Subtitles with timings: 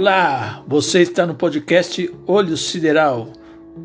[0.00, 3.32] Olá, você está no podcast Olho Sideral,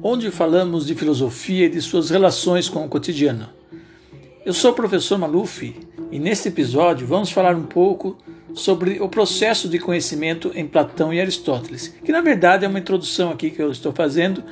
[0.04, 3.50] onde falamos de filosofia e de suas relações com o cotidiano.
[4.46, 5.76] Eu sou o professor Maluf
[6.12, 8.16] e neste episódio vamos falar um pouco
[8.54, 13.32] sobre o processo de conhecimento em Platão e Aristóteles, que na verdade é uma introdução
[13.32, 14.44] aqui que eu estou fazendo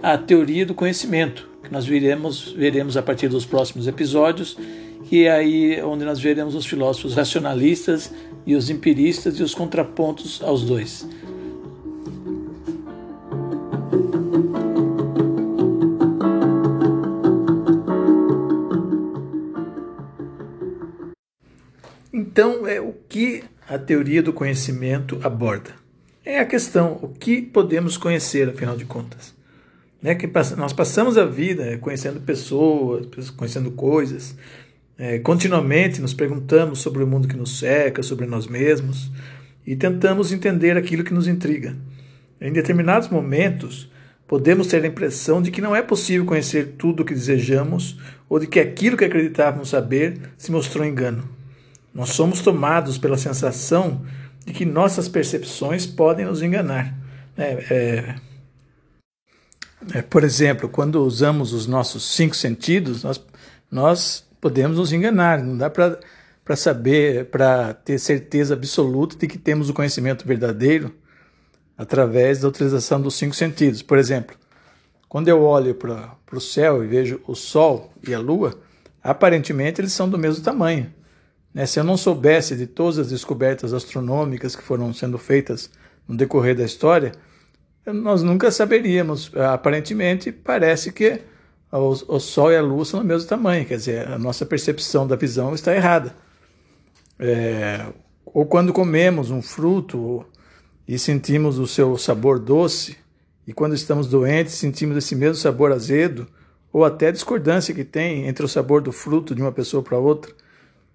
[0.00, 4.56] à teoria do conhecimento, que nós veremos, veremos a partir dos próximos episódios,
[5.08, 8.12] que é aí onde nós veremos os filósofos racionalistas
[8.48, 11.06] e os empiristas e os contrapontos aos dois.
[22.10, 25.74] Então, é o que a teoria do conhecimento aborda?
[26.24, 29.34] É a questão, o que podemos conhecer, afinal de contas?
[30.00, 30.26] Né, que
[30.56, 34.34] nós passamos a vida conhecendo pessoas, conhecendo coisas,
[34.98, 39.12] é, continuamente nos perguntamos sobre o mundo que nos cerca, sobre nós mesmos
[39.64, 41.76] e tentamos entender aquilo que nos intriga.
[42.40, 43.88] Em determinados momentos,
[44.26, 47.96] podemos ter a impressão de que não é possível conhecer tudo o que desejamos
[48.28, 51.28] ou de que aquilo que acreditávamos saber se mostrou engano.
[51.94, 54.04] Nós somos tomados pela sensação
[54.44, 56.94] de que nossas percepções podem nos enganar.
[57.36, 58.14] É, é,
[59.94, 63.24] é, por exemplo, quando usamos os nossos cinco sentidos, nós,
[63.70, 69.68] nós podemos nos enganar, não dá para saber, para ter certeza absoluta de que temos
[69.68, 70.94] o conhecimento verdadeiro
[71.76, 73.82] através da utilização dos cinco sentidos.
[73.82, 74.36] Por exemplo,
[75.08, 78.58] quando eu olho para o céu e vejo o Sol e a Lua,
[79.02, 80.92] aparentemente eles são do mesmo tamanho.
[81.54, 81.66] Né?
[81.66, 85.70] Se eu não soubesse de todas as descobertas astronômicas que foram sendo feitas
[86.06, 87.12] no decorrer da história,
[87.86, 89.32] nós nunca saberíamos.
[89.34, 91.20] Aparentemente, parece que
[91.76, 95.06] o, o Sol e a Lua são do mesmo tamanho, quer dizer, a nossa percepção
[95.06, 96.14] da visão está errada.
[97.18, 97.86] É,
[98.24, 100.24] ou quando comemos um fruto
[100.86, 102.96] e sentimos o seu sabor doce,
[103.46, 106.26] e quando estamos doentes sentimos esse mesmo sabor azedo,
[106.72, 109.98] ou até a discordância que tem entre o sabor do fruto de uma pessoa para
[109.98, 110.32] outra.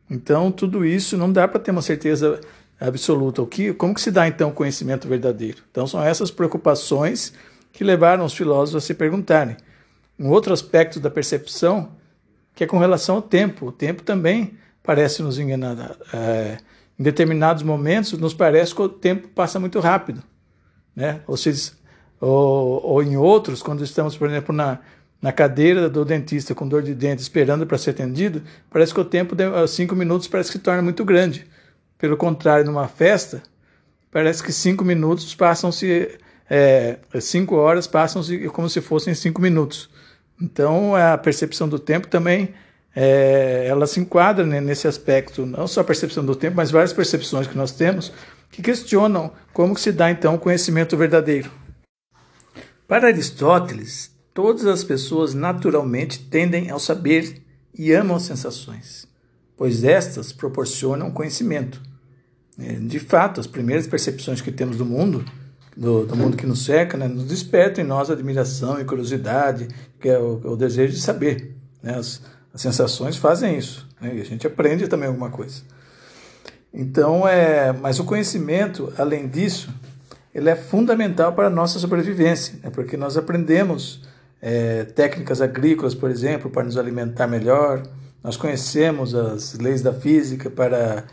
[0.09, 2.39] Então, tudo isso não dá para ter uma certeza
[2.79, 3.41] absoluta.
[3.41, 5.63] O que, como que se dá então o conhecimento verdadeiro?
[5.71, 7.33] Então, são essas preocupações
[7.71, 9.57] que levaram os filósofos a se perguntarem
[10.19, 11.91] um outro aspecto da percepção
[12.55, 13.67] que é com relação ao tempo.
[13.67, 15.97] O tempo também parece nos enganar.
[16.13, 16.57] É,
[16.99, 20.21] em determinados momentos, nos parece que o tempo passa muito rápido.
[20.95, 21.21] Né?
[21.25, 21.71] Ou, seja,
[22.19, 24.79] ou, ou em outros, quando estamos, por exemplo, na,
[25.21, 29.05] na cadeira do dentista com dor de dente, esperando para ser atendido, parece que o
[29.05, 31.47] tempo de cinco minutos parece que torna muito grande.
[31.97, 33.41] Pelo contrário, numa festa,
[34.11, 36.19] parece que cinco minutos passam-se,
[36.49, 39.89] é, cinco horas passam-se como se fossem cinco minutos.
[40.43, 42.53] Então, a percepção do tempo também
[42.93, 46.91] é, ela se enquadra né, nesse aspecto, não só a percepção do tempo, mas várias
[46.91, 48.11] percepções que nós temos
[48.51, 51.49] que questionam como se dá então o conhecimento verdadeiro.
[52.85, 57.41] Para Aristóteles, todas as pessoas naturalmente tendem ao saber
[57.73, 59.07] e amam as sensações,
[59.55, 61.81] pois estas proporcionam conhecimento.
[62.59, 65.23] É, de fato, as primeiras percepções que temos do mundo
[65.75, 69.67] do, do mundo que nos cerca, né, nos desperta em nós admiração e curiosidade,
[69.99, 71.55] que é o, o desejo de saber.
[71.81, 71.95] Né?
[71.95, 72.21] As,
[72.53, 74.15] as sensações fazem isso, né?
[74.15, 75.61] e a gente aprende também alguma coisa.
[76.73, 79.69] Então, é, mas o conhecimento, além disso,
[80.33, 82.69] ele é fundamental para a nossa sobrevivência, né?
[82.69, 84.01] porque nós aprendemos
[84.41, 87.83] é, técnicas agrícolas, por exemplo, para nos alimentar melhor,
[88.23, 91.03] nós conhecemos as leis da física para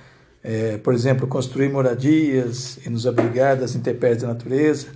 [0.43, 4.89] é, por exemplo, construir moradias e nos abrigar das intempéries da natureza.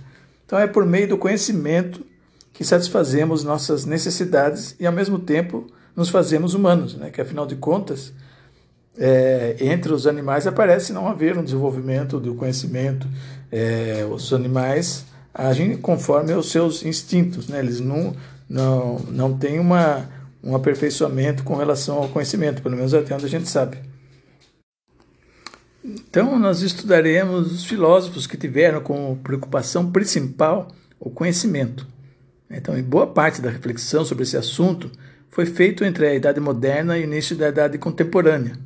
[0.45, 2.05] Então, é por meio do conhecimento
[2.53, 7.09] que satisfazemos nossas necessidades e, ao mesmo tempo, nos fazemos humanos, né?
[7.09, 8.13] que, afinal de contas,
[8.97, 13.07] é, entre os animais aparece não haver um desenvolvimento do conhecimento.
[13.51, 17.59] É, os animais agem conforme os seus instintos, né?
[17.59, 18.15] eles não,
[18.49, 20.09] não, não têm uma,
[20.43, 23.77] um aperfeiçoamento com relação ao conhecimento, pelo menos até onde a gente sabe.
[25.87, 31.85] Então, nós estudaremos os filósofos que tiveram como preocupação principal o conhecimento.
[32.49, 34.89] Então, boa parte da reflexão sobre esse assunto
[35.29, 38.57] foi feito entre a Idade Moderna e o início da Idade Contemporânea.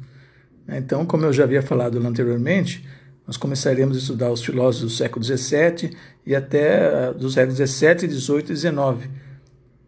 [0.70, 2.88] Então, como eu já havia falado anteriormente,
[3.28, 8.52] nós começaremos a estudar os filósofos do século XVII e até dos séculos XVII, XVIII
[8.52, 9.10] e XIX.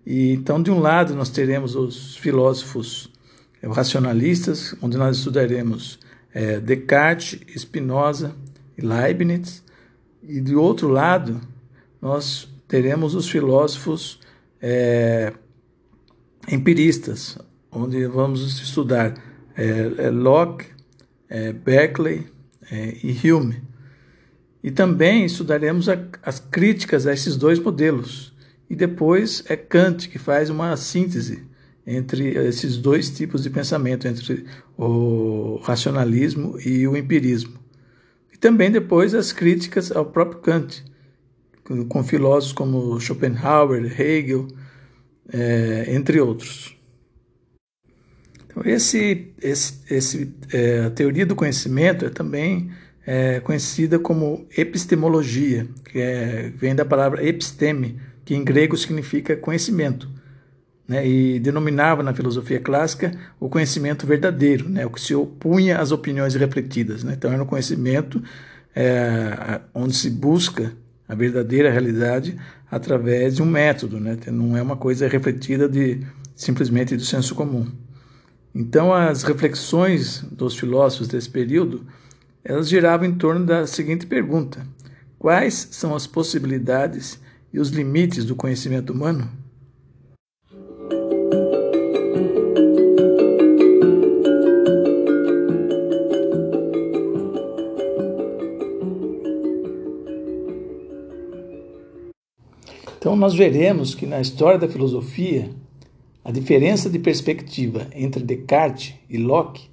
[0.05, 3.09] E, então, de um lado, nós teremos os filósofos
[3.63, 5.97] racionalistas, onde nós estudaremos
[6.33, 8.35] é, Descartes, Spinoza
[8.77, 9.63] e Leibniz,
[10.23, 11.41] e do outro lado
[12.01, 14.19] nós teremos os filósofos
[14.61, 15.33] é,
[16.49, 17.37] empiristas,
[17.71, 19.13] onde vamos estudar
[19.55, 20.65] é, é Locke,
[21.29, 22.27] é, Berkeley
[22.71, 23.61] é, e Hume.
[24.63, 28.33] E também estudaremos a, as críticas a esses dois modelos.
[28.69, 31.43] E depois é Kant que faz uma síntese
[31.85, 34.45] entre esses dois tipos de pensamento, entre
[34.87, 37.59] o racionalismo e o empirismo.
[38.33, 40.83] E também depois as críticas ao próprio Kant,
[41.87, 44.47] com filósofos como Schopenhauer, Hegel,
[45.31, 46.75] é, entre outros.
[48.45, 52.71] Então, esse, esse, esse, é, a teoria do conhecimento é também
[53.05, 60.09] é, conhecida como epistemologia, que é, vem da palavra episteme, que em grego significa conhecimento,
[60.91, 65.93] né, e denominava na filosofia clássica o conhecimento verdadeiro, né, o que se opunha às
[65.93, 67.01] opiniões refletidas.
[67.01, 68.21] Né, então, era um conhecimento
[68.75, 70.73] é, onde se busca
[71.07, 72.37] a verdadeira realidade
[72.69, 76.01] através de um método, né, não é uma coisa refletida de
[76.35, 77.65] simplesmente do senso comum.
[78.53, 81.85] Então, as reflexões dos filósofos desse período
[82.43, 84.59] elas giravam em torno da seguinte pergunta:
[85.17, 87.17] Quais são as possibilidades
[87.53, 89.29] e os limites do conhecimento humano?
[103.01, 105.49] Então, nós veremos que na história da filosofia,
[106.23, 109.71] a diferença de perspectiva entre Descartes e Locke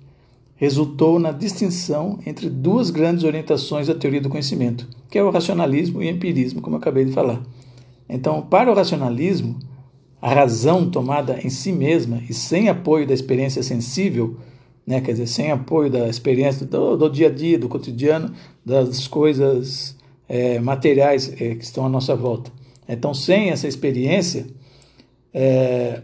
[0.57, 6.03] resultou na distinção entre duas grandes orientações da teoria do conhecimento, que é o racionalismo
[6.03, 7.43] e o empirismo, como eu acabei de falar.
[8.09, 9.59] Então, para o racionalismo,
[10.23, 14.39] a razão tomada em si mesma e sem apoio da experiência sensível,
[14.87, 18.33] né, quer dizer, sem apoio da experiência do, do dia a dia, do cotidiano,
[18.65, 19.95] das coisas
[20.27, 22.57] é, materiais é, que estão à nossa volta.
[22.89, 24.47] Então, sem essa experiência,
[25.33, 26.01] é,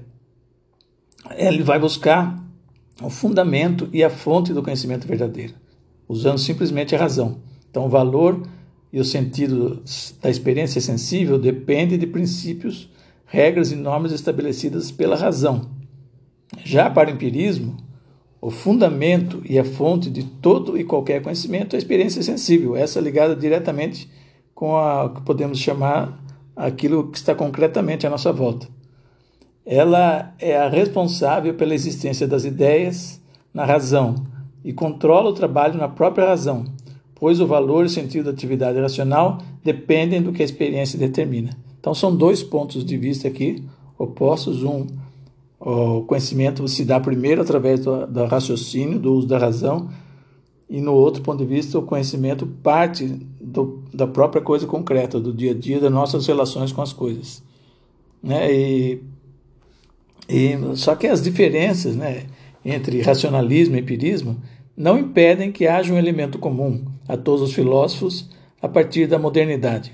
[1.37, 2.39] ele vai buscar
[3.03, 5.55] o fundamento e a fonte do conhecimento verdadeiro,
[6.07, 7.39] usando simplesmente a razão.
[7.71, 8.47] Então, o valor
[8.93, 9.83] e o sentido
[10.23, 12.89] da experiência sensível depende de princípios,
[13.27, 15.71] regras e normas estabelecidas pela razão.
[16.63, 17.77] Já para o empirismo,
[18.41, 23.01] o fundamento e a fonte de todo e qualquer conhecimento é a experiência sensível, essa
[23.01, 24.09] ligada diretamente
[24.55, 26.24] com o que podemos chamar
[26.57, 28.69] aquilo que está concretamente à nossa volta
[29.65, 33.21] ela é a responsável pela existência das ideias
[33.53, 34.15] na razão
[34.63, 36.65] e controla o trabalho na própria razão,
[37.15, 41.57] pois o valor e o sentido da atividade racional dependem do que a experiência determina.
[41.81, 43.65] Então são dois pontos de vista aqui
[43.99, 44.63] opostos.
[44.63, 44.87] Um,
[45.59, 49.89] o conhecimento se dá primeiro através do, do raciocínio, do uso da razão,
[50.69, 53.07] e no outro ponto de vista, o conhecimento parte
[53.55, 57.43] do, da própria coisa concreta, do dia a dia, das nossas relações com as coisas.
[58.23, 58.53] Né?
[58.53, 59.03] E
[60.29, 62.25] e, só que as diferenças né,
[62.65, 64.37] entre racionalismo e empirismo
[64.77, 68.29] não impedem que haja um elemento comum a todos os filósofos
[68.61, 69.93] a partir da modernidade.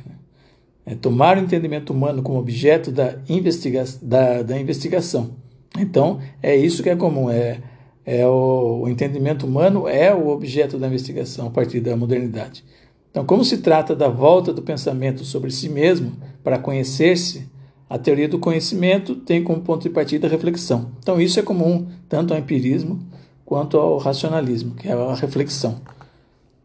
[0.87, 5.33] É tomar o entendimento humano como objeto da, investiga da, da investigação.
[5.79, 7.61] Então, é isso que é comum, é,
[8.05, 12.65] é o, o entendimento humano é o objeto da investigação a partir da modernidade.
[13.11, 16.13] Então, como se trata da volta do pensamento sobre si mesmo
[16.45, 17.49] para conhecer-se,
[17.89, 20.93] a teoria do conhecimento tem como ponto de partida a reflexão.
[21.01, 23.01] Então, isso é comum tanto ao empirismo
[23.45, 25.81] quanto ao racionalismo, que é a reflexão.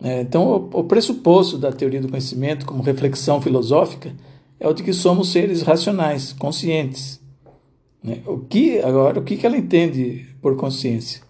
[0.03, 4.13] É, então, o, pressuposto da teoria do conhecimento como reflexão filosófica
[4.59, 7.19] é o de que somos seres racionais, conscientes.
[8.03, 8.21] Né?
[8.27, 11.23] O que agora, o que ela entende por consciência?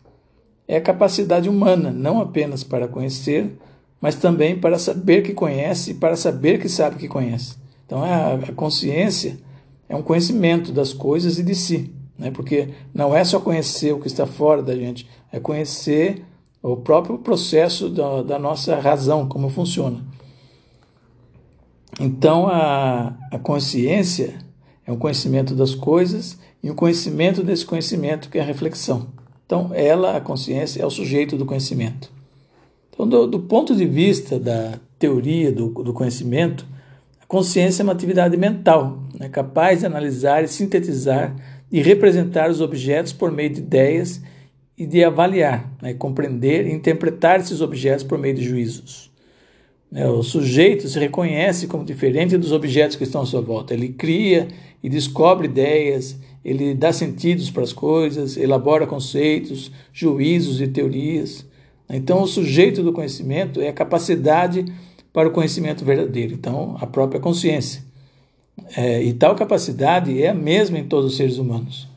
[0.67, 3.57] É a capacidade humana, não apenas para conhecer,
[4.05, 7.55] mas também para saber que conhece e para saber que sabe que conhece.
[7.87, 9.39] Então, a, a consciência
[9.89, 12.29] é um conhecimento das coisas e de si, né?
[12.29, 16.23] porque não é só conhecer o que está fora da gente, é conhecer
[16.61, 20.05] o próprio processo da, da nossa razão, como funciona.
[21.99, 24.35] Então, a, a consciência
[24.85, 29.07] é um conhecimento das coisas e um conhecimento desse conhecimento que é a reflexão.
[29.47, 32.13] Então, ela, a consciência, é o sujeito do conhecimento.
[32.95, 36.65] Então, do, do ponto de vista da teoria do, do conhecimento,
[37.21, 41.35] a consciência é uma atividade mental, né, capaz de analisar e sintetizar
[41.69, 44.21] e representar os objetos por meio de ideias
[44.77, 49.11] e de avaliar, né, compreender e interpretar esses objetos por meio de juízos.
[49.91, 53.73] Né, o sujeito se reconhece como diferente dos objetos que estão à sua volta.
[53.73, 54.47] Ele cria
[54.81, 61.45] e descobre ideias, ele dá sentidos para as coisas, elabora conceitos, juízos e teorias.
[61.89, 64.65] Então, o sujeito do conhecimento é a capacidade
[65.13, 66.33] para o conhecimento verdadeiro.
[66.33, 67.83] Então, a própria consciência.
[68.75, 71.87] É, e tal capacidade é a mesma em todos os seres humanos.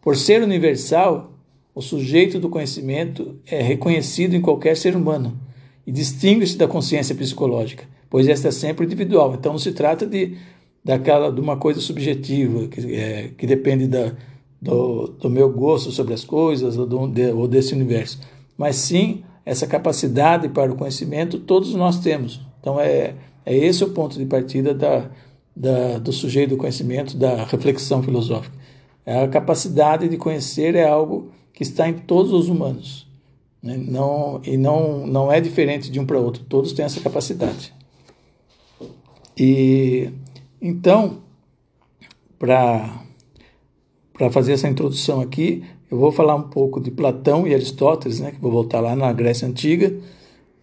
[0.00, 1.32] Por ser universal,
[1.74, 5.38] o sujeito do conhecimento é reconhecido em qualquer ser humano
[5.86, 9.34] e distingue-se da consciência psicológica, pois esta é sempre individual.
[9.34, 10.36] Então não se trata de
[10.84, 14.14] daquela de uma coisa subjetiva que, é, que depende da,
[14.60, 18.18] do, do, meu gosto sobre as coisas ou, do, de, ou desse universo,
[18.56, 22.40] mas sim essa capacidade para o conhecimento todos nós temos.
[22.60, 25.10] Então é, é esse o ponto de partida da,
[25.56, 28.56] da, do sujeito do conhecimento, da reflexão filosófica.
[29.04, 33.08] A capacidade de conhecer é algo que está em todos os humanos.
[33.60, 33.76] Né?
[33.76, 37.74] Não, e não, não é diferente de um para outro, todos têm essa capacidade.
[39.36, 40.12] E
[40.62, 41.22] então,
[42.38, 43.02] para
[44.30, 48.40] fazer essa introdução aqui, eu vou falar um pouco de Platão e Aristóteles, né, que
[48.40, 49.92] vou voltar lá na Grécia Antiga,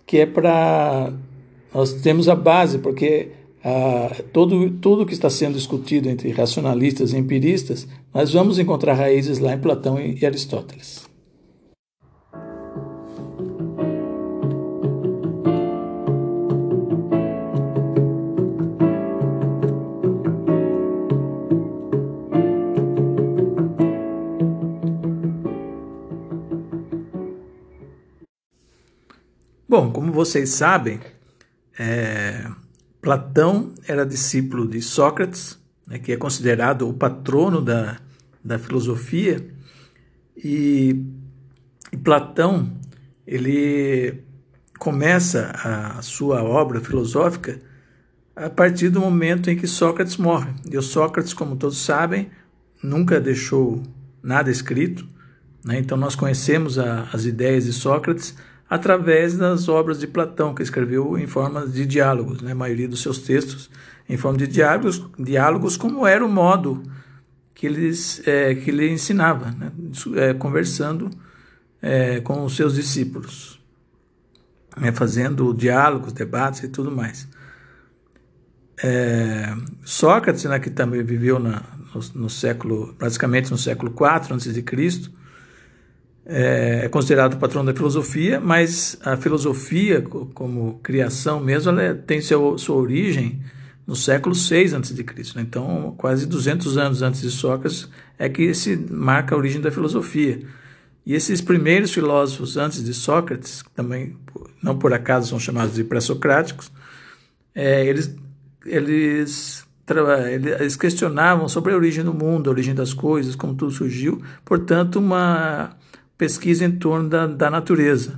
[0.06, 1.12] que é para.
[1.74, 3.32] Nós temos a base, porque
[3.64, 9.40] ah, todo, tudo que está sendo discutido entre racionalistas e empiristas, nós vamos encontrar raízes
[9.40, 11.07] lá em Platão e, e Aristóteles.
[29.70, 31.02] Bom, como vocês sabem,
[31.78, 32.50] é,
[33.02, 38.00] Platão era discípulo de Sócrates, né, que é considerado o patrono da,
[38.42, 39.46] da filosofia,
[40.38, 41.04] e,
[41.92, 42.72] e Platão
[43.26, 44.24] ele
[44.80, 47.60] começa a sua obra filosófica
[48.34, 50.54] a partir do momento em que Sócrates morre.
[50.72, 52.30] E o Sócrates, como todos sabem,
[52.82, 53.84] nunca deixou
[54.24, 55.06] nada escrito,
[55.66, 55.78] né?
[55.78, 58.34] então nós conhecemos a, as ideias de Sócrates
[58.70, 62.52] através das obras de Platão, que escreveu em forma de diálogos, né?
[62.52, 63.70] a maioria dos seus textos
[64.10, 66.84] em forma de diálogos, diálogos como era o modo
[67.54, 69.72] que, eles, é, que ele ensinava, né?
[70.16, 71.10] é, conversando
[71.82, 73.60] é, com os seus discípulos,
[74.76, 74.92] né?
[74.92, 77.28] fazendo diálogos, debates e tudo mais.
[78.84, 81.64] É, Sócrates, né, que também viveu na,
[81.96, 85.18] no, no, século, praticamente no século IV a.C., é,
[86.30, 92.20] é considerado o patrão da filosofia, mas a filosofia, como criação mesmo, ela é, tem
[92.20, 93.42] seu, sua origem
[93.86, 94.94] no século VI a.C.
[95.36, 95.42] Né?
[95.42, 97.88] Então, quase 200 anos antes de Sócrates
[98.20, 100.42] é que se marca a origem da filosofia.
[101.06, 104.18] E esses primeiros filósofos antes de Sócrates, também
[104.62, 106.70] não por acaso são chamados de pré-socráticos,
[107.56, 108.14] é, eles,
[108.66, 109.66] eles,
[110.60, 114.22] eles questionavam sobre a origem do mundo, a origem das coisas, como tudo surgiu.
[114.44, 115.78] Portanto, uma
[116.18, 118.16] pesquisa em torno da, da natureza.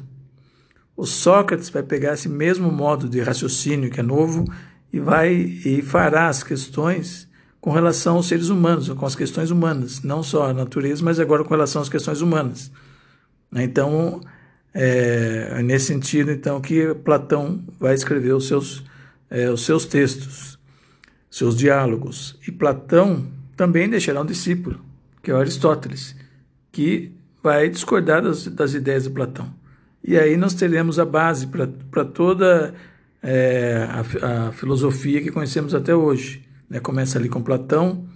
[0.95, 4.45] O Sócrates vai pegar esse mesmo modo de raciocínio que é novo
[4.91, 7.27] e vai e fará as questões
[7.61, 11.43] com relação aos seres humanos, com as questões humanas, não só a natureza, mas agora
[11.43, 12.71] com relação às questões humanas.
[13.53, 14.21] Então,
[14.73, 18.83] é nesse sentido então que Platão vai escrever os seus,
[19.29, 20.59] é, os seus textos,
[21.29, 22.37] seus diálogos.
[22.47, 23.27] E Platão
[23.57, 24.79] também deixará um discípulo,
[25.21, 26.15] que é Aristóteles,
[26.71, 27.11] que
[27.41, 29.53] vai discordar das, das ideias de Platão.
[30.03, 32.74] E aí nós teremos a base para toda
[33.22, 36.41] é, a, a, filosofia que conhecemos até hoje.
[36.69, 36.79] Né?
[36.79, 38.08] Começa ali com Platão,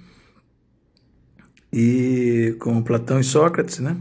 [1.73, 3.97] e com Platão e Sócrates, né?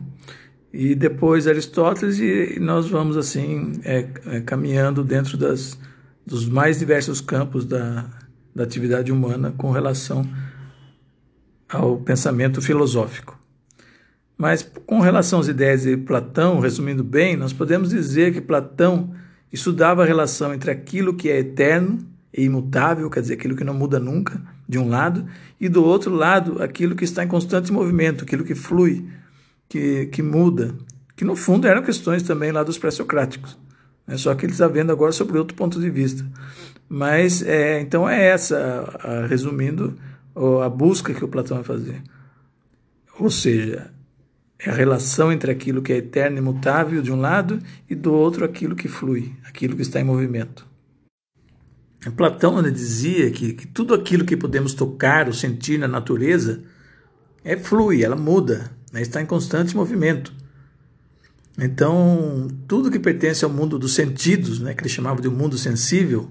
[0.71, 5.79] E depois Aristóteles, e nós vamos assim é, é, caminhando dentro das,
[6.27, 8.07] dos mais diversos campos da,
[8.55, 10.23] da atividade humana com relação
[11.69, 13.39] ao pensamento filosófico.
[14.37, 19.15] Mas com relação às ideias de Platão, resumindo bem, nós podemos dizer que Platão
[19.53, 21.99] estudava a relação entre aquilo que é eterno
[22.33, 25.27] e imutável, quer dizer, aquilo que não muda nunca, de um lado,
[25.61, 29.07] e do outro lado, aquilo que está em constante movimento, aquilo que flui,
[29.69, 30.75] que, que muda,
[31.15, 33.59] que no fundo eram questões também lá dos pré-socráticos.
[34.07, 34.17] Né?
[34.17, 36.25] Só que ele está vendo agora sobre outro ponto de vista.
[36.89, 39.95] Mas, é, então, é essa, a, a, resumindo,
[40.65, 42.03] a busca que o Platão vai fazer.
[43.19, 43.92] Ou seja,
[44.65, 48.13] é a relação entre aquilo que é eterno e imutável de um lado e do
[48.13, 50.67] outro aquilo que flui, aquilo que está em movimento.
[52.17, 56.63] Platão dizia que, que tudo aquilo que podemos tocar ou sentir na natureza
[57.45, 60.33] é flui, ela muda, né, está em constante movimento.
[61.59, 65.59] Então, tudo que pertence ao mundo dos sentidos, né, que ele chamava de um mundo
[65.59, 66.29] sensível,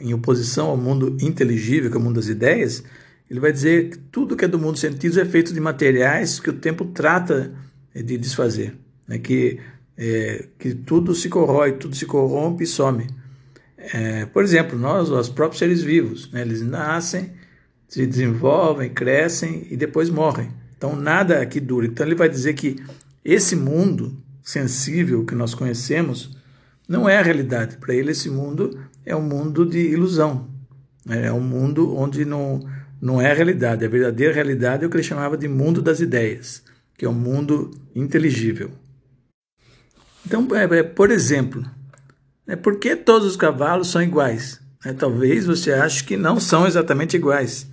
[0.00, 2.82] em oposição ao mundo inteligível, que é o mundo das ideias,
[3.30, 6.38] ele vai dizer que tudo que é do mundo dos sentidos é feito de materiais
[6.38, 7.52] que o tempo trata
[7.94, 8.74] de desfazer,
[9.06, 9.18] né?
[9.18, 9.58] que,
[9.96, 13.06] é, que tudo se corrói, tudo se corrompe e some.
[13.76, 16.42] É, por exemplo, nós, os próprios seres vivos, né?
[16.42, 17.32] eles nascem,
[17.88, 20.50] se desenvolvem, crescem e depois morrem.
[20.76, 21.86] Então nada aqui dura.
[21.86, 22.76] Então ele vai dizer que
[23.24, 26.36] esse mundo sensível que nós conhecemos
[26.88, 27.76] não é a realidade.
[27.78, 30.48] Para ele esse mundo é um mundo de ilusão.
[31.08, 32.60] É um mundo onde não,
[33.00, 33.84] não é realidade.
[33.84, 36.62] A verdadeira realidade é o que ele chamava de mundo das ideias,
[36.96, 38.70] que é um mundo inteligível.
[40.26, 41.64] Então, é, é, por exemplo,
[42.46, 44.60] é, por que todos os cavalos são iguais?
[44.84, 47.70] É, talvez você ache que não são exatamente iguais,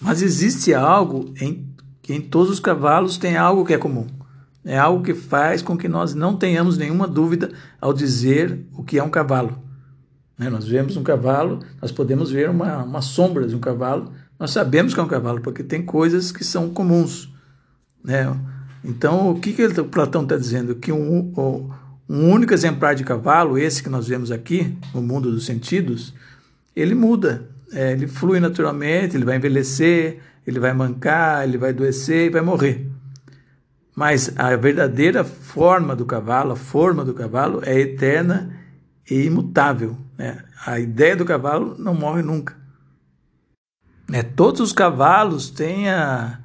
[0.00, 4.06] mas existe algo em que em todos os cavalos tem algo que é comum.
[4.64, 8.98] É algo que faz com que nós não tenhamos nenhuma dúvida ao dizer o que
[8.98, 9.62] é um cavalo.
[10.38, 10.50] Né?
[10.50, 14.92] Nós vemos um cavalo, nós podemos ver uma, uma sombra de um cavalo, nós sabemos
[14.92, 17.32] que é um cavalo, porque tem coisas que são comuns.
[18.04, 18.34] Né?
[18.84, 20.74] Então, o que, que o Platão está dizendo?
[20.74, 21.32] Que um,
[22.08, 26.14] um único exemplar de cavalo, esse que nós vemos aqui, no mundo dos sentidos,
[26.74, 32.26] ele muda, é, ele flui naturalmente, ele vai envelhecer, ele vai mancar, ele vai adoecer
[32.26, 32.86] e vai morrer.
[33.94, 38.54] Mas a verdadeira forma do cavalo, a forma do cavalo é eterna
[39.10, 39.96] e imutável.
[40.18, 40.38] Né?
[40.66, 42.54] A ideia do cavalo não morre nunca.
[44.12, 46.38] É, todos os cavalos têm a,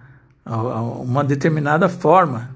[0.44, 2.56] a, uma determinada forma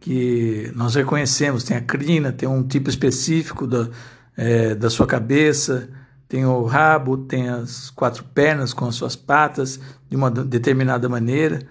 [0.00, 1.64] que nós reconhecemos.
[1.64, 3.88] Tem a crina, tem um tipo específico da,
[4.36, 5.88] é, da sua cabeça,
[6.28, 11.66] tem o rabo, tem as quatro pernas com as suas patas de uma determinada maneira.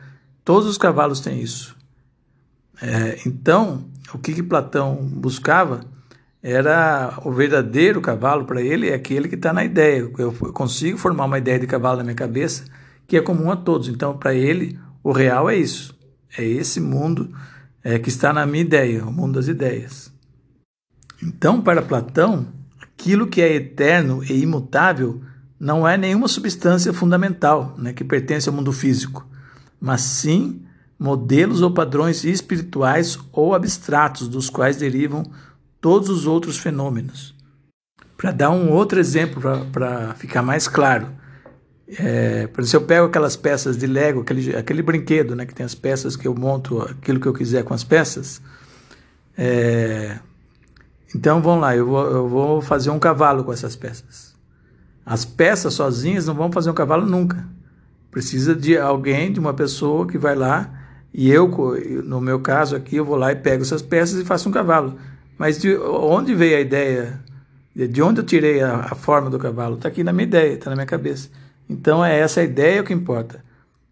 [0.45, 1.75] Todos os cavalos têm isso.
[2.81, 5.81] É, então, o que, que Platão buscava
[6.49, 10.09] era o verdadeiro cavalo para ele, é aquele que está na ideia.
[10.17, 12.63] Eu consigo formar uma ideia de cavalo na minha cabeça
[13.05, 13.89] que é comum a todos.
[13.89, 15.93] Então, para ele, o real é isso.
[16.37, 17.29] É esse mundo
[17.83, 20.09] é, que está na minha ideia, o mundo das ideias.
[21.21, 22.47] Então, para Platão,
[22.81, 25.21] aquilo que é eterno e imutável
[25.59, 29.27] não é nenhuma substância fundamental né, que pertence ao mundo físico,
[29.81, 30.61] mas sim
[30.97, 35.23] modelos ou padrões espirituais ou abstratos dos quais derivam
[35.81, 37.35] todos os outros fenômenos.
[38.15, 41.07] Para dar um outro exemplo, para ficar mais claro,
[41.87, 45.55] é, por exemplo, se eu pego aquelas peças de Lego, aquele, aquele brinquedo né, que
[45.55, 48.41] tem as peças que eu monto aquilo que eu quiser com as peças,
[49.37, 50.19] é,
[51.15, 54.35] então vamos lá, eu vou, eu vou fazer um cavalo com essas peças.
[55.05, 57.47] As peças sozinhas não vão fazer um cavalo nunca.
[58.11, 60.77] Precisa de alguém, de uma pessoa que vai lá
[61.13, 61.49] e eu,
[62.03, 64.97] no meu caso aqui, eu vou lá e pego essas peças e faço um cavalo.
[65.37, 67.19] Mas de onde veio a ideia?
[67.75, 69.75] De onde eu tirei a, a forma do cavalo?
[69.75, 71.29] Está aqui na minha ideia, está na minha cabeça.
[71.69, 73.43] Então é essa ideia que importa.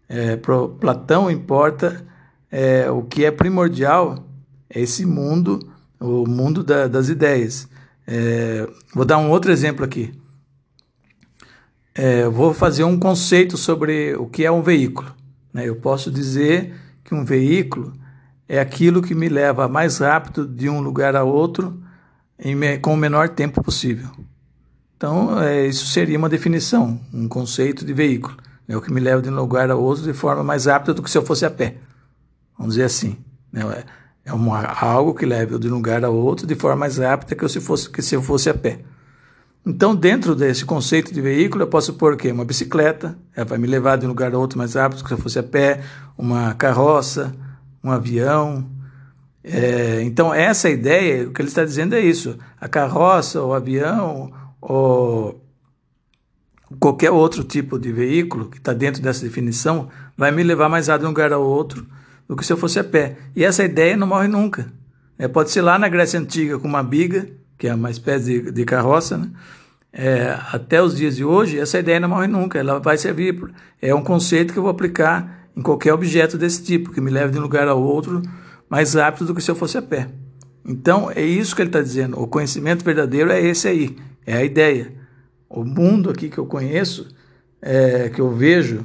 [0.08, 2.04] É, Para Platão importa
[2.50, 4.24] é, o que é primordial
[4.68, 5.60] é esse mundo
[6.00, 7.68] o mundo da, das ideias.
[8.06, 10.12] É, vou dar um outro exemplo aqui.
[11.94, 15.14] É, vou fazer um conceito sobre o que é um veículo.
[15.52, 15.68] Né?
[15.68, 17.94] Eu posso dizer que um veículo
[18.48, 21.80] é aquilo que me leva mais rápido de um lugar a outro
[22.38, 24.08] em, com o menor tempo possível.
[24.96, 28.36] Então, é, isso seria uma definição, um conceito de veículo.
[28.68, 31.02] É o que me leva de um lugar a outro de forma mais rápida do
[31.02, 31.76] que se eu fosse a pé.
[32.56, 33.16] Vamos dizer assim.
[33.52, 33.62] Né?
[34.24, 37.48] É uma, algo que leva de um lugar a outro de forma mais rápida que
[37.48, 38.80] se, fosse, que se eu fosse a pé.
[39.64, 42.30] Então, dentro desse conceito de veículo, eu posso pôr o quê?
[42.30, 45.14] Uma bicicleta, ela vai me levar de um lugar a outro mais rápido que se
[45.14, 45.80] eu fosse a pé,
[46.16, 47.34] uma carroça,
[47.86, 48.68] um avião.
[49.42, 52.36] É, então, essa ideia, o que ele está dizendo é isso.
[52.60, 55.40] A carroça, o avião, ou
[56.80, 61.02] qualquer outro tipo de veículo que está dentro dessa definição, vai me levar mais rápido
[61.02, 61.86] de um lugar a outro
[62.28, 63.16] do que se eu fosse a pé.
[63.36, 64.66] E essa ideia não morre nunca.
[65.18, 68.50] É, pode ser lá na Grécia Antiga com uma biga, que é uma espécie de,
[68.50, 69.30] de carroça, né?
[69.98, 73.42] É, até os dias de hoje, essa ideia não morre nunca, ela vai servir.
[73.80, 77.32] É um conceito que eu vou aplicar em qualquer objeto desse tipo, que me leve
[77.32, 78.20] de um lugar ao outro
[78.68, 80.08] mais rápido do que se eu fosse a pé.
[80.64, 82.20] Então, é isso que ele está dizendo.
[82.20, 84.92] O conhecimento verdadeiro é esse aí, é a ideia.
[85.48, 87.08] O mundo aqui que eu conheço,
[87.62, 88.84] é, que eu vejo,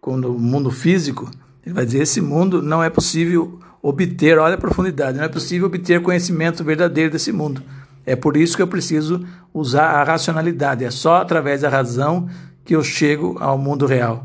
[0.00, 1.30] quando o mundo físico,
[1.66, 5.66] ele vai dizer: esse mundo não é possível obter, olha a profundidade, não é possível
[5.66, 7.62] obter conhecimento verdadeiro desse mundo.
[8.06, 10.84] É por isso que eu preciso usar a racionalidade.
[10.84, 12.28] É só através da razão
[12.64, 14.24] que eu chego ao mundo real.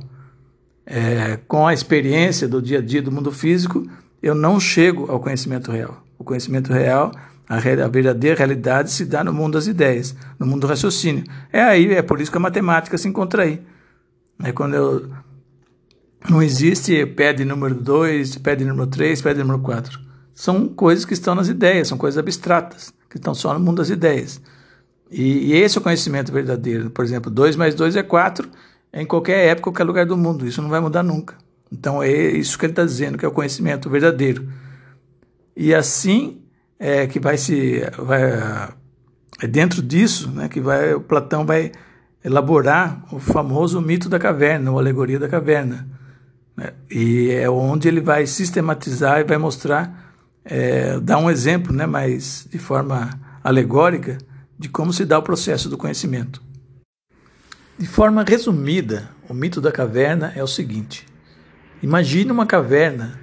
[0.89, 3.85] É, com a experiência do dia a dia do mundo físico,
[4.23, 6.01] eu não chego ao conhecimento real.
[6.17, 7.11] O conhecimento real,
[7.47, 11.25] a, a verdadeira realidade, se dá no mundo das ideias, no mundo do raciocínio.
[11.51, 13.61] É aí, é por isso que a matemática se encontra aí.
[14.41, 15.09] É quando eu
[16.29, 19.99] não existe pé de número 2, pé de número 3, pé de número 4.
[20.33, 23.89] São coisas que estão nas ideias, são coisas abstratas, que estão só no mundo das
[23.89, 24.39] ideias.
[25.11, 26.89] E, e esse é o conhecimento verdadeiro.
[26.89, 28.49] Por exemplo, 2 mais 2 é 4
[28.93, 30.47] em qualquer época, qualquer lugar do mundo.
[30.47, 31.35] Isso não vai mudar nunca.
[31.71, 34.47] Então é isso que ele está dizendo, que é o conhecimento verdadeiro.
[35.55, 36.41] E assim
[36.79, 38.21] é que vai se vai
[39.39, 41.71] é dentro disso né, que vai, o Platão vai
[42.23, 45.87] elaborar o famoso mito da caverna, ou alegoria da caverna.
[46.55, 46.73] Né?
[46.89, 52.47] E é onde ele vai sistematizar e vai mostrar, é, dar um exemplo, né, mas
[52.49, 53.09] de forma
[53.43, 54.17] alegórica,
[54.57, 56.41] de como se dá o processo do conhecimento.
[57.77, 61.05] De forma resumida, o mito da caverna é o seguinte:
[61.83, 63.19] imagine uma caverna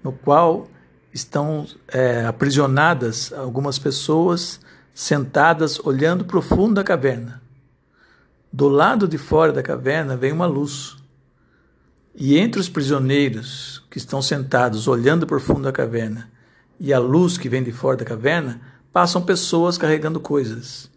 [0.00, 0.68] no qual
[1.12, 4.60] estão é, aprisionadas algumas pessoas
[4.94, 7.42] sentadas olhando para o fundo da caverna.
[8.52, 10.96] Do lado de fora da caverna vem uma luz.
[12.14, 16.30] E entre os prisioneiros que estão sentados olhando para o fundo da caverna
[16.78, 18.60] e a luz que vem de fora da caverna,
[18.92, 20.88] passam pessoas carregando coisas.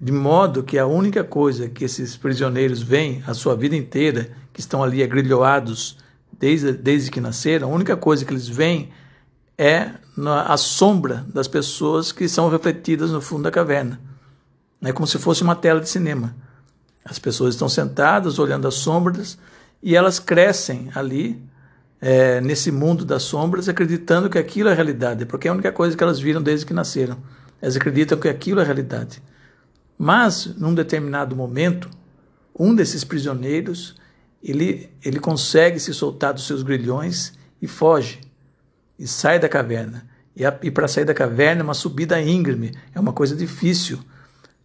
[0.00, 4.60] De modo que a única coisa que esses prisioneiros veem a sua vida inteira, que
[4.60, 5.98] estão ali agrilhoados
[6.32, 8.90] desde, desde que nasceram, a única coisa que eles veem
[9.58, 9.90] é
[10.46, 14.00] a sombra das pessoas que são refletidas no fundo da caverna.
[14.82, 16.34] É como se fosse uma tela de cinema.
[17.04, 19.36] As pessoas estão sentadas olhando as sombras
[19.82, 21.42] e elas crescem ali,
[22.00, 25.94] é, nesse mundo das sombras, acreditando que aquilo é realidade, porque é a única coisa
[25.94, 27.18] que elas viram desde que nasceram.
[27.60, 29.22] Elas acreditam que aquilo é realidade.
[30.02, 31.90] Mas, num determinado momento,
[32.58, 33.96] um desses prisioneiros,
[34.42, 38.18] ele, ele consegue se soltar dos seus grilhões e foge,
[38.98, 40.08] e sai da caverna.
[40.34, 44.00] E, e para sair da caverna é uma subida íngreme, é uma coisa difícil,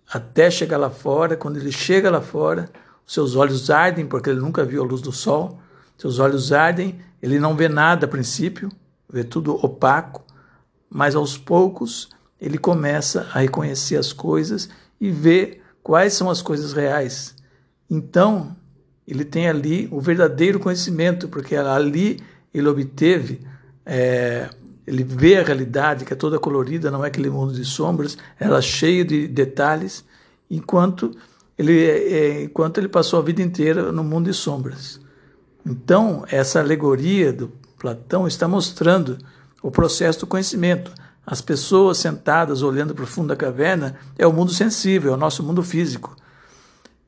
[0.10, 1.36] até chegar lá fora.
[1.36, 2.70] Quando ele chega lá fora,
[3.06, 5.60] seus olhos ardem, porque ele nunca viu a luz do sol,
[5.98, 8.72] seus olhos ardem, ele não vê nada a princípio,
[9.12, 10.24] vê tudo opaco,
[10.90, 12.08] mas aos poucos
[12.40, 17.36] ele começa a reconhecer as coisas e ver quais são as coisas reais.
[17.90, 18.56] Então,
[19.08, 22.20] ele tem ali o verdadeiro conhecimento, porque ali
[22.54, 23.42] ele obteve,
[23.86, 24.50] é,
[24.88, 28.60] ele vê a realidade que é toda colorida, não é aquele mundo de sombras, ela
[28.60, 30.04] é cheia de detalhes,
[30.50, 31.12] enquanto
[31.58, 35.00] ele, é, enquanto ele passou a vida inteira no mundo de sombras.
[35.66, 39.18] Então, essa alegoria do Platão está mostrando
[39.62, 40.92] o processo do conhecimento.
[41.26, 45.20] As pessoas sentadas olhando para o fundo da caverna é o mundo sensível, é o
[45.20, 46.16] nosso mundo físico.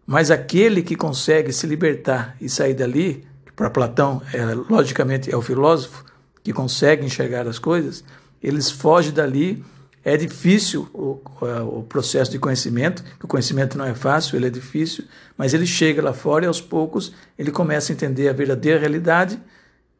[0.05, 5.41] Mas aquele que consegue se libertar e sair dali, para Platão, é, logicamente é o
[5.41, 6.05] filósofo
[6.43, 8.03] que consegue enxergar as coisas,
[8.41, 9.65] eles fogem dali.
[10.05, 15.03] É difícil o, o processo de conhecimento, o conhecimento não é fácil, ele é difícil,
[15.35, 19.37] mas ele chega lá fora e aos poucos ele começa a entender a verdadeira realidade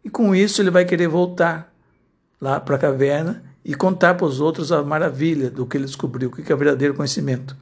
[0.05, 1.73] e com isso ele vai querer voltar
[2.39, 6.29] lá para a caverna e contar para os outros a maravilha do que ele descobriu,
[6.29, 7.55] o que é verdadeiro conhecimento.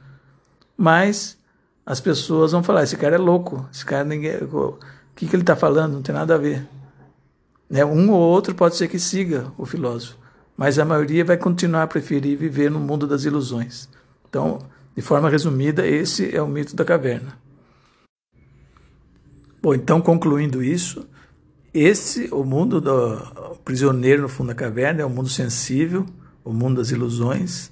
[0.77, 1.37] Mas
[1.85, 4.77] as pessoas vão falar: esse cara é louco, esse cara ninguém, o
[5.15, 5.93] que, que ele está falando?
[5.93, 6.67] Não tem nada a ver.
[7.69, 7.83] Né?
[7.83, 10.17] Um ou outro pode ser que siga o filósofo,
[10.55, 13.89] mas a maioria vai continuar a preferir viver no mundo das ilusões.
[14.29, 14.59] Então,
[14.95, 17.37] de forma resumida, esse é o mito da caverna.
[19.61, 21.07] Bom, então concluindo isso,
[21.77, 26.05] esse, o mundo do prisioneiro no fundo da caverna, é o um mundo sensível,
[26.43, 27.69] o mundo das ilusões.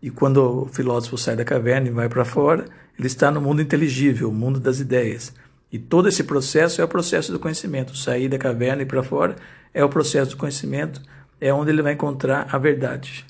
[0.00, 2.64] E quando o filósofo sai da caverna e vai para fora,
[2.98, 5.34] ele está no mundo inteligível, o mundo das ideias.
[5.70, 7.94] E todo esse processo é o processo do conhecimento.
[7.94, 9.36] Sair da caverna e para fora
[9.74, 11.02] é o processo do conhecimento,
[11.38, 13.26] é onde ele vai encontrar a verdade.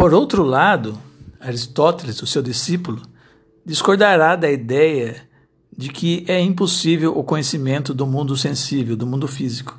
[0.00, 0.98] Por outro lado,
[1.38, 3.02] Aristóteles, o seu discípulo,
[3.66, 5.28] discordará da ideia
[5.76, 9.78] de que é impossível o conhecimento do mundo sensível, do mundo físico.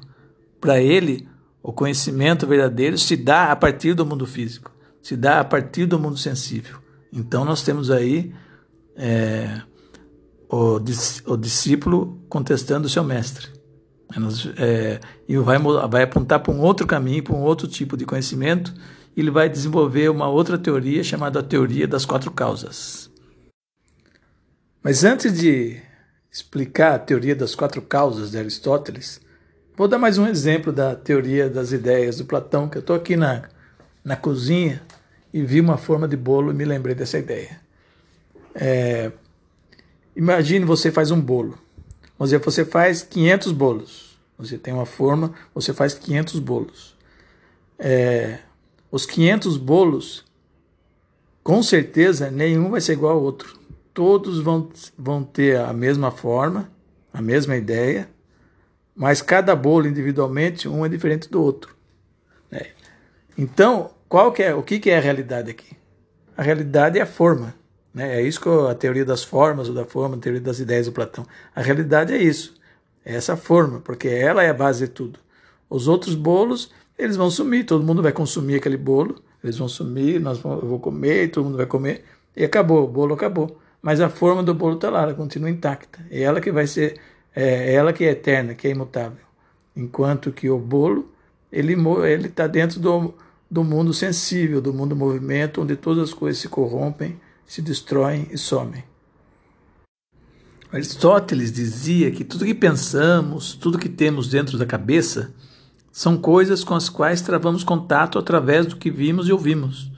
[0.60, 1.28] Para ele,
[1.64, 5.98] o conhecimento verdadeiro se dá a partir do mundo físico, se dá a partir do
[5.98, 6.78] mundo sensível.
[7.12, 8.32] Então, nós temos aí
[8.96, 9.60] é,
[10.48, 10.76] o,
[11.26, 13.48] o, discípulo contestando o seu mestre.
[14.56, 18.72] É, e vai, vai apontar para um outro caminho, para um outro tipo de conhecimento
[19.16, 23.10] ele vai desenvolver uma outra teoria chamada a teoria das quatro causas.
[24.84, 25.82] Mas antes de
[26.32, 29.22] explicar a teoria das quatro causas de Aristóteles,
[29.76, 33.16] vou dar mais um exemplo da teoria das ideias do Platão, que eu estou aqui
[33.16, 33.44] na,
[34.04, 34.82] na cozinha
[35.34, 37.60] e vi uma forma de bolo e me lembrei dessa ideia.
[38.56, 39.12] É,
[40.16, 41.58] imagine você faz um bolo.
[42.18, 44.18] Vamos dizer, você faz 500 bolos.
[44.38, 46.96] Você tem uma forma, você faz 500 bolos.
[47.78, 48.40] É,
[48.92, 50.26] os 500 bolos,
[51.42, 53.58] com certeza nenhum vai ser igual ao outro.
[53.94, 56.70] Todos vão, vão ter a mesma forma,
[57.14, 58.10] a mesma ideia,
[58.96, 61.76] mas cada bolo individualmente, um é diferente do outro.
[62.52, 62.68] Né?
[63.38, 65.76] Então, qual que é, o que, que é a realidade aqui?
[66.36, 67.56] A realidade é a forma.
[67.94, 68.20] Né?
[68.20, 70.92] É isso que a teoria das formas, ou da forma, a teoria das ideias do
[70.92, 71.26] Platão.
[71.56, 72.54] A realidade é isso.
[73.04, 75.20] É essa forma, porque ela é a base de tudo.
[75.70, 80.20] Os outros bolos, eles vão sumir, todo mundo vai consumir aquele bolo, eles vão sumir,
[80.20, 82.04] nós vamos, eu vou comer, todo mundo vai comer,
[82.36, 83.60] e acabou, o bolo acabou.
[83.82, 86.00] Mas a forma do bolo está lá, ela continua intacta.
[86.12, 87.00] É ela que vai ser,
[87.36, 89.26] é, é ela que é eterna, que é imutável.
[89.76, 91.12] Enquanto que o bolo,
[91.52, 91.74] ele
[92.28, 93.14] está dentro do,
[93.50, 98.38] do mundo sensível, do mundo movimento, onde todas as coisas se corrompem, se destroem e
[98.38, 98.84] somem.
[100.72, 105.34] Aristóteles dizia que tudo que pensamos, tudo que temos dentro da cabeça,
[105.92, 109.92] são coisas com as quais travamos contato através do que vimos e ouvimos.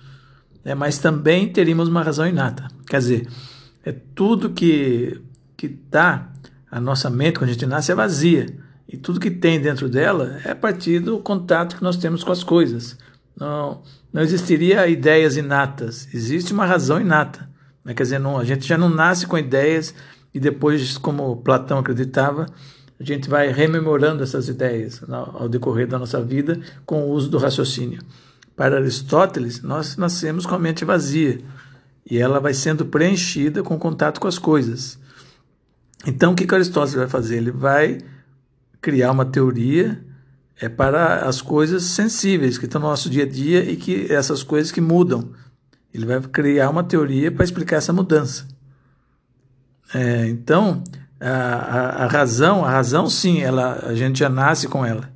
[0.66, 2.68] É, mas também teríamos uma razão inata.
[2.88, 3.28] Quer dizer,
[3.86, 5.22] é tudo que
[5.56, 6.30] que está
[6.70, 8.48] a nossa mente quando a gente nasce é vazia
[8.88, 12.32] e tudo que tem dentro dela é a partir do contato que nós temos com
[12.32, 12.98] as coisas.
[13.40, 17.50] Não, não existiria ideias inatas, existe uma razão inata.
[17.84, 17.94] Né?
[17.94, 19.96] Quer dizer, não, a gente já não nasce com ideias
[20.34, 22.48] e depois, como Platão acreditava,
[23.00, 27.38] a gente vai rememorando essas ideias ao decorrer da nossa vida com o uso do
[27.38, 28.02] raciocínio.
[28.56, 31.42] Para Aristóteles, nós nascemos com a mente vazia
[32.10, 35.00] e ela vai sendo preenchida com contato com as coisas.
[36.06, 37.38] Então, o que Aristóteles vai fazer?
[37.38, 37.98] Ele vai
[38.82, 40.04] criar uma teoria
[40.60, 44.44] é para as coisas sensíveis que estão no nosso dia a dia e que essas
[44.44, 45.32] coisas que mudam.
[45.94, 48.48] Ele vai criar uma teoria para explicar essa mudança.
[49.94, 50.84] É, então,
[51.26, 55.10] a, a, a, razão, a razão sim, ela, a gente já nasce com ela.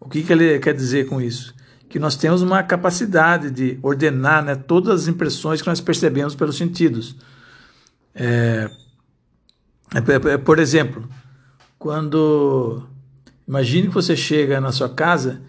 [0.00, 1.54] O que, que ele quer dizer com isso?
[1.88, 6.56] Que nós temos uma capacidade de ordenar né, todas as impressões que nós percebemos pelos
[6.56, 7.14] sentidos.
[8.14, 8.68] É,
[9.94, 11.08] é, é por exemplo,
[11.78, 12.82] quando
[13.46, 15.42] imagine que você chega na sua casa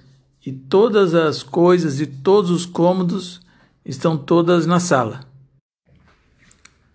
[0.46, 3.42] e todas as coisas e todos os cômodos
[3.84, 5.22] estão todas na sala.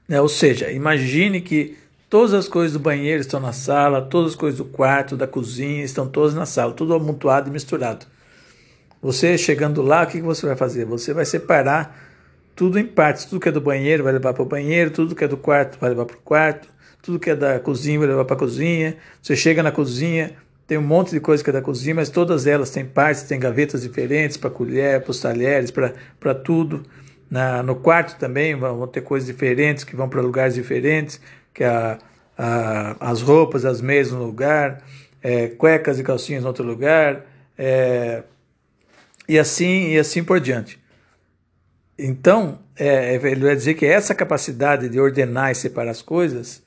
[0.06, 0.20] Né?
[0.20, 1.76] Ou seja, imagine que
[2.08, 5.84] todas as coisas do banheiro estão na sala, todas as coisas do quarto, da cozinha
[5.84, 8.06] estão todas na sala, tudo amontoado e misturado.
[9.00, 10.84] Você chegando lá, o que você vai fazer?
[10.84, 12.08] Você vai separar
[12.56, 13.24] tudo em partes.
[13.24, 15.78] Tudo que é do banheiro vai levar para o banheiro, tudo que é do quarto
[15.78, 16.68] vai levar para o quarto,
[17.00, 18.96] tudo que é da cozinha vai levar para a cozinha.
[19.22, 20.32] Você chega na cozinha,
[20.66, 23.38] tem um monte de coisa que é da cozinha, mas todas elas têm partes, têm
[23.38, 26.82] gavetas diferentes para colher, para os talheres, para tudo.
[27.30, 31.20] Na, no quarto também vão ter coisas diferentes que vão para lugares diferentes,
[31.58, 31.98] que a,
[32.38, 34.80] a, as roupas, as meias no lugar,
[35.20, 37.26] é, cuecas e calcinhas no outro lugar,
[37.58, 38.22] é,
[39.28, 40.78] e assim e assim por diante.
[41.98, 46.62] Então, é, ele vai dizer que essa capacidade de ordenar e separar as coisas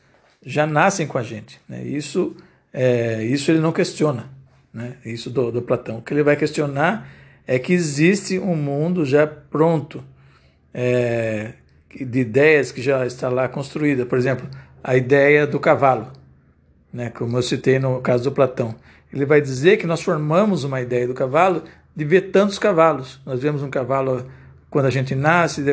[0.45, 1.61] já nascem com a gente.
[1.69, 1.83] Né?
[1.83, 2.35] Isso,
[2.73, 4.29] é, isso ele não questiona,
[4.73, 4.97] né?
[5.05, 5.99] isso do, do Platão.
[5.99, 7.09] O que ele vai questionar
[7.47, 10.03] é que existe um mundo já pronto,
[10.73, 11.53] é,
[11.89, 14.05] de ideias que já está lá construída.
[14.05, 14.49] Por exemplo,
[14.83, 16.07] a ideia do cavalo,
[16.91, 18.75] né, como eu citei no caso do Platão.
[19.13, 21.63] Ele vai dizer que nós formamos uma ideia do cavalo
[21.95, 23.19] de ver tantos cavalos.
[23.25, 24.25] Nós vemos um cavalo
[24.69, 25.63] quando a gente nasce,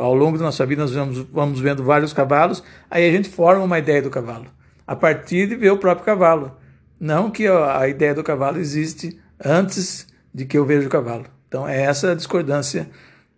[0.00, 3.62] ao longo da nossa vida nós vamos, vamos vendo vários cavalos, aí a gente forma
[3.62, 4.46] uma ideia do cavalo,
[4.84, 6.56] a partir de ver o próprio cavalo.
[6.98, 11.26] Não que a ideia do cavalo existe antes de que eu veja o cavalo.
[11.48, 12.90] Então é essa a discordância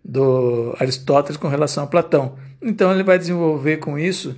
[0.03, 2.35] do Aristóteles com relação a Platão.
[2.61, 4.35] Então ele vai desenvolver com isso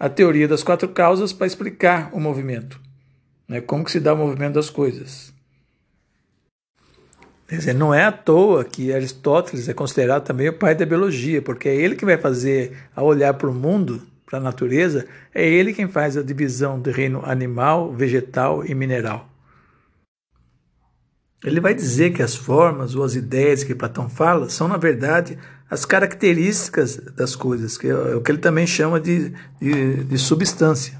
[0.00, 2.80] a teoria das quatro causas para explicar o movimento,
[3.46, 3.60] né?
[3.60, 5.30] como que se dá o movimento das coisas.
[7.46, 11.42] Quer dizer, não é à toa que Aristóteles é considerado também o pai da biologia,
[11.42, 15.46] porque é ele que vai fazer, ao olhar para o mundo, para a natureza, é
[15.46, 19.28] ele quem faz a divisão do reino animal, vegetal e mineral.
[21.44, 25.38] Ele vai dizer que as formas ou as ideias que Platão fala são, na verdade,
[25.70, 30.98] as características das coisas, que é o que ele também chama de, de, de substância.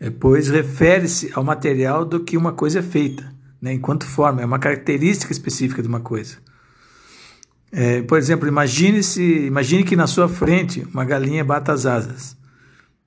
[0.00, 4.44] É, pois refere-se ao material do que uma coisa é feita, né, enquanto forma, é
[4.44, 6.38] uma característica específica de uma coisa.
[7.70, 12.36] É, por exemplo, imagine, -se, imagine que na sua frente uma galinha bata as asas.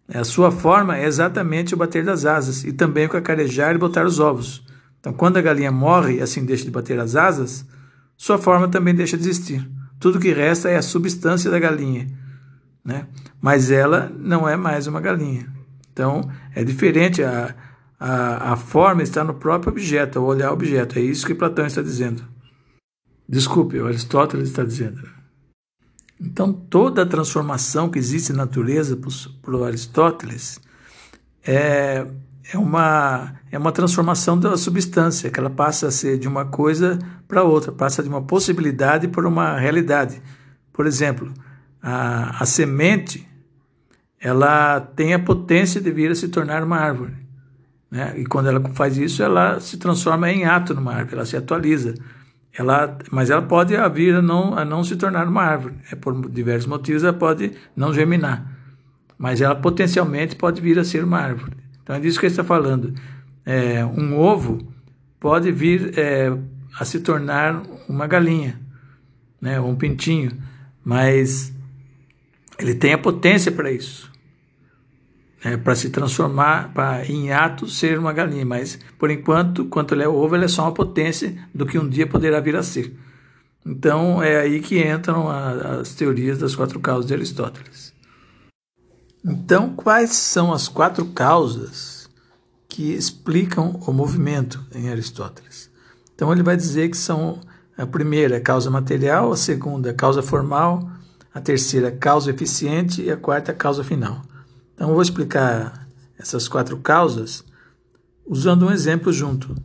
[0.07, 3.77] É, a sua forma é exatamente o bater das asas e também o cacarejar e
[3.77, 4.63] botar os ovos.
[4.99, 7.65] Então, quando a galinha morre e assim deixa de bater as asas,
[8.15, 9.69] sua forma também deixa de existir.
[10.03, 12.09] Tudo que resta é a substância da galinha,
[12.83, 13.07] né?
[13.39, 15.47] Mas ela não é mais uma galinha.
[15.93, 17.23] Então, é diferente.
[17.23, 17.55] A,
[17.97, 20.99] a, a forma está no próprio objeto, ao olhar o objeto.
[20.99, 22.21] É isso que Platão está dizendo.
[23.29, 25.09] Desculpe, Aristóteles está dizendo.
[26.19, 28.99] Então, toda a transformação que existe na natureza
[29.41, 30.59] para Aristóteles
[31.47, 32.05] é,
[32.51, 36.99] é uma, é uma transformação da substância, que ela passa a ser de uma coisa
[37.27, 40.21] para outra, passa de uma possibilidade para uma realidade.
[40.71, 41.33] Por exemplo,
[41.81, 43.27] a, a semente
[44.19, 47.13] ela tem a potência de vir a se tornar uma árvore.
[47.91, 48.13] Né?
[48.17, 51.93] E quando ela faz isso, ela se transforma em ato numa árvore, ela se atualiza.
[52.57, 55.75] Ela, mas ela pode vir a não, a não se tornar uma árvore.
[55.91, 58.49] É por diversos motivos ela pode não germinar.
[59.17, 61.62] Mas ela potencialmente pode vir a ser uma árvore.
[61.83, 62.93] Então é disso que ele está falando.
[63.45, 64.73] É, um ovo
[65.19, 66.35] pode vir é,
[66.79, 68.59] a se tornar uma galinha,
[69.39, 70.31] né, um pintinho,
[70.83, 71.53] mas
[72.57, 74.13] ele tem a potência para isso
[75.43, 80.03] é, para se transformar, para em ato ser uma galinha, mas por enquanto, quanto ele
[80.03, 82.95] é ovo, ele é só uma potência do que um dia poderá vir a ser.
[83.65, 87.92] Então é aí que entram as teorias das quatro causas de Aristóteles.
[89.25, 92.09] Então, quais são as quatro causas
[92.67, 95.71] que explicam o movimento em Aristóteles?
[96.13, 97.39] Então ele vai dizer que são
[97.77, 100.89] a primeira causa material, a segunda causa formal,
[101.33, 104.21] a terceira causa eficiente e a quarta causa final.
[104.75, 107.43] Então, eu vou explicar essas quatro causas
[108.25, 109.55] usando um exemplo junto.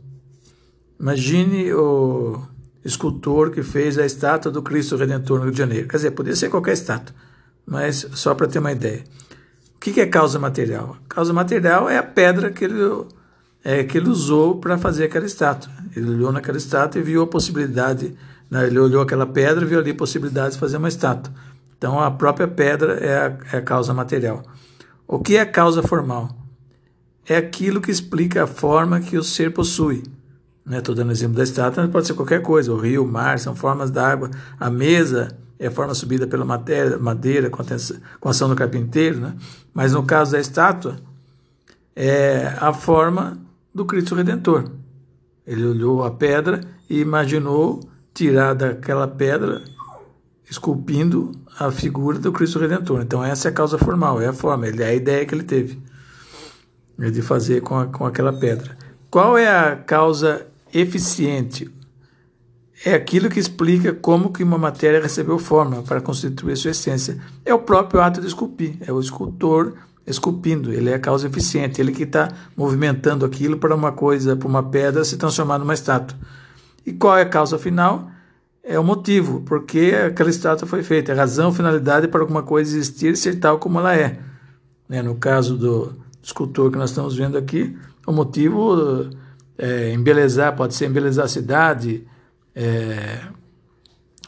[0.99, 2.41] Imagine o
[2.83, 5.87] escultor que fez a estátua do Cristo Redentor no Rio de Janeiro.
[5.87, 7.15] Quer dizer, podia ser qualquer estátua,
[7.65, 9.03] mas só para ter uma ideia.
[9.79, 10.97] O que é causa material?
[11.07, 13.05] Causa material é a pedra que ele,
[13.63, 15.71] é, que ele usou para fazer aquela estátua.
[15.95, 18.13] Ele olhou naquela estátua e viu a possibilidade,
[18.51, 21.33] né, ele olhou aquela pedra e viu ali a possibilidade de fazer uma estátua.
[21.77, 24.43] Então, a própria pedra é a, é a causa material.
[25.07, 26.35] O que é causa formal?
[27.25, 30.03] É aquilo que explica a forma que o ser possui.
[30.69, 31.01] Estou né?
[31.01, 32.73] dando exemplo da estátua, mas pode ser qualquer coisa.
[32.73, 34.29] O rio, o mar, são formas d'água.
[34.59, 39.19] A mesa é forma subida pela matéria, madeira com, a ação do carpinteiro.
[39.19, 39.35] Né?
[39.73, 40.97] Mas no caso da estátua,
[41.93, 43.37] é a forma
[43.75, 44.71] do Cristo Redentor.
[45.45, 47.81] Ele olhou a pedra e imaginou
[48.13, 49.61] tirar daquela pedra
[50.49, 53.01] esculpindo a figura do Cristo Redentor.
[53.01, 55.81] Então essa é a causa formal, é a forma, é a ideia que ele teve
[56.97, 58.77] de fazer com, a, com aquela pedra.
[59.09, 61.69] Qual é a causa eficiente?
[62.85, 67.19] É aquilo que explica como que uma matéria recebeu forma para constituir sua essência.
[67.43, 69.75] É o próprio ato de esculpir, é o escultor
[70.07, 74.47] esculpindo, ele é a causa eficiente, ele que está movimentando aquilo para uma coisa, para
[74.47, 76.17] uma pedra se transformar numa estátua.
[76.85, 78.09] E qual é a causa final?
[78.69, 83.17] é o motivo, porque aquela estátua foi feita, a razão, finalidade para alguma coisa existir
[83.17, 84.19] ser tal como ela é.
[84.87, 85.01] Né?
[85.01, 89.09] No caso do escultor que nós estamos vendo aqui, o motivo
[89.57, 92.05] é embelezar, pode ser embelezar a cidade,
[92.59, 93.21] é,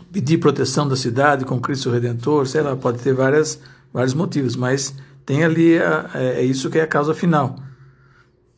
[0.09, 3.59] pedir proteção da cidade com Cristo Redentor, sei lá, pode ter várias,
[3.91, 7.59] vários motivos, mas tem ali, a, é, é isso que é a causa final.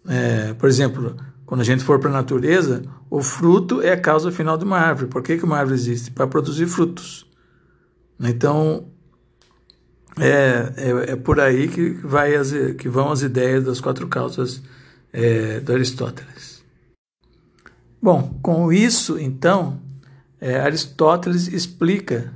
[0.08, 4.32] É, por exemplo, quando a gente for para a natureza, o fruto é a causa
[4.32, 5.08] final de uma árvore.
[5.08, 6.12] Por que, que uma árvore existe?
[6.12, 7.26] Para produzir frutos.
[8.20, 8.86] Então,
[10.20, 14.62] é, é, é, por aí que, vai as, que vão as ideias das quatro causas
[15.12, 16.53] é, do Aristóteles.
[18.04, 19.80] Bom, com isso, então,
[20.42, 22.34] é, Aristóteles explica,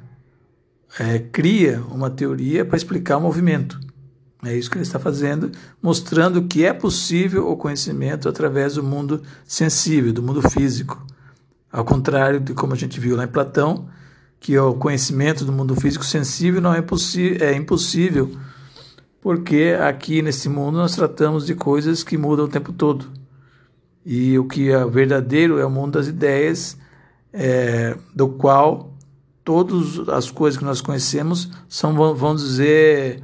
[0.98, 3.78] é, cria uma teoria para explicar o movimento.
[4.46, 5.52] É isso que ele está fazendo,
[5.82, 11.06] mostrando que é possível o conhecimento através do mundo sensível, do mundo físico.
[11.70, 13.90] Ao contrário de como a gente viu lá em Platão,
[14.40, 16.82] que o conhecimento do mundo físico sensível não é,
[17.42, 18.32] é impossível,
[19.20, 23.17] porque aqui nesse mundo nós tratamos de coisas que mudam o tempo todo.
[24.10, 26.78] E o que é verdadeiro é o mundo das ideias,
[27.34, 28.94] é, do qual
[29.44, 33.22] todas as coisas que nós conhecemos são, vamos dizer,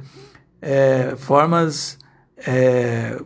[0.60, 1.98] é, formas
[2.36, 3.18] é,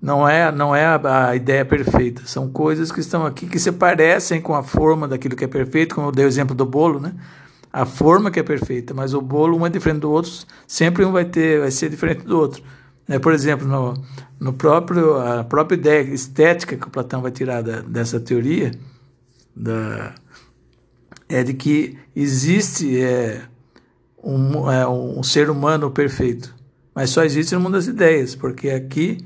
[0.00, 4.40] não é não é a, ideia perfeita são coisas que estão aqui que se parecem
[4.40, 7.14] com a forma daquilo que é perfeito como eu dei o exemplo do bolo né
[7.72, 10.32] a forma que é perfeita mas o bolo um é diferente do outro
[10.66, 12.62] sempre um vai ter vai ser diferente do outro?
[13.18, 14.02] Por exemplo no,
[14.38, 18.72] no próprio a própria ideia estética que o Platão vai tirar da, dessa teoria
[19.54, 20.14] da
[21.28, 23.42] é de que existe é,
[24.22, 26.60] um, é, um ser humano perfeito
[26.94, 29.18] mas só existe no mundo das ideias, porque aqui,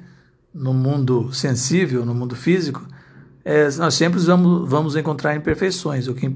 [0.52, 2.86] no mundo sensível, no mundo físico,
[3.44, 6.06] é, nós sempre vamos, vamos encontrar imperfeições.
[6.06, 6.34] O que,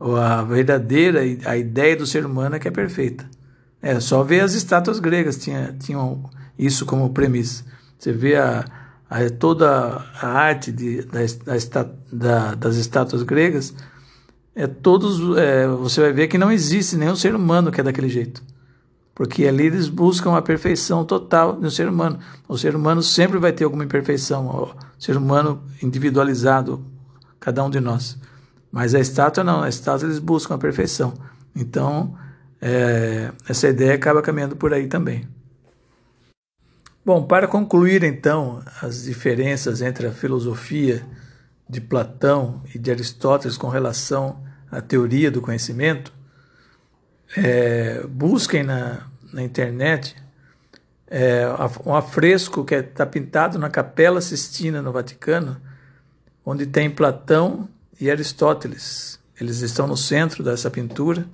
[0.00, 3.28] a verdadeira a ideia do ser humano é que é perfeita.
[3.80, 6.28] É só ver as estátuas gregas tinha, tinham
[6.64, 7.64] isso como premissa.
[7.98, 8.64] Você vê a,
[9.08, 11.20] a toda a arte de, da,
[12.12, 13.74] da, das estátuas gregas,
[14.54, 18.08] é todos é, você vai ver que não existe nenhum ser humano que é daquele
[18.08, 18.42] jeito.
[19.14, 22.18] porque ali eles buscam a perfeição total do ser humano.
[22.48, 26.84] O ser humano sempre vai ter alguma imperfeição, o ser humano individualizado,
[27.38, 28.18] cada um de nós.
[28.70, 31.12] Mas a estátua não, a estátua eles buscam a perfeição.
[31.54, 32.16] Então,
[32.60, 35.28] é, essa ideia acaba caminhando por aí também.
[37.04, 41.04] Bom, para concluir então as diferenças entre a filosofia
[41.68, 44.40] de Platão e de Aristóteles com relação
[44.70, 46.12] à teoria do conhecimento,
[47.36, 50.14] é, busquem na, na internet
[51.08, 51.44] é,
[51.84, 55.60] um afresco que está pintado na Capela Sistina no Vaticano,
[56.46, 57.68] onde tem Platão
[58.00, 59.18] e Aristóteles.
[59.40, 61.26] Eles estão no centro dessa pintura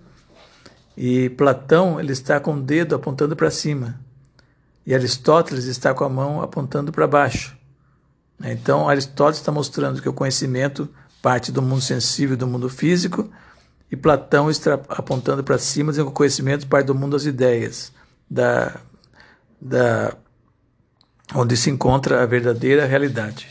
[0.96, 4.07] e Platão ele está com o dedo apontando para cima
[4.88, 7.54] e Aristóteles está com a mão apontando para baixo.
[8.42, 10.88] Então Aristóteles está mostrando que o conhecimento
[11.20, 13.30] parte do mundo sensível, do mundo físico,
[13.92, 17.92] e Platão está apontando para cima, dizendo que o conhecimento parte do mundo das ideias,
[18.30, 18.80] da,
[19.60, 20.14] da,
[21.34, 23.46] onde se encontra a verdadeira realidade.